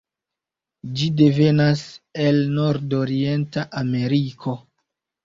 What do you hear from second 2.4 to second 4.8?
nordorienta Ameriko.